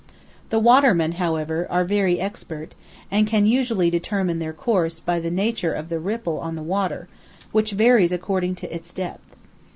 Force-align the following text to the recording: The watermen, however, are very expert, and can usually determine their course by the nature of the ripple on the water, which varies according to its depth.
The 0.49 0.57
watermen, 0.57 1.11
however, 1.11 1.67
are 1.69 1.83
very 1.85 2.19
expert, 2.19 2.73
and 3.11 3.27
can 3.27 3.45
usually 3.45 3.91
determine 3.91 4.39
their 4.39 4.51
course 4.51 4.99
by 4.99 5.19
the 5.19 5.29
nature 5.29 5.73
of 5.73 5.89
the 5.89 5.99
ripple 5.99 6.39
on 6.39 6.55
the 6.55 6.63
water, 6.63 7.07
which 7.51 7.73
varies 7.73 8.11
according 8.11 8.55
to 8.55 8.75
its 8.75 8.93
depth. 8.93 9.35